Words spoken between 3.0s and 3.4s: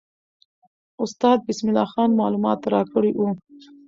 وو.